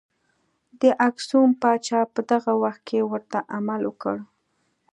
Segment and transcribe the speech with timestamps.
[0.81, 4.17] د اکسوم پاچا په دغه وخت کې ورته عمل وکړ.